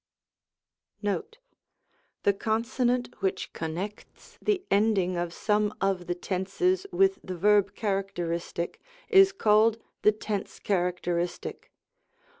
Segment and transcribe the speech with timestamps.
[1.03, 1.37] Note,
[2.23, 8.81] The consonant which connect the ending of some of the tenses with the verb characteristic,
[9.09, 11.71] is called the tense characteristic.